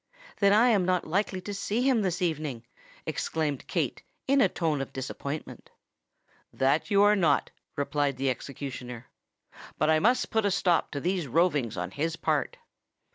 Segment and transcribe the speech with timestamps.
[0.37, 2.65] "Then I am not likely to see him this evening?"
[3.05, 5.69] exclaimed Kate, in a tone of disappointment.
[6.51, 9.05] "That you are not," replied the executioner.
[9.77, 12.57] "But I must put a stop to these rovings on his part."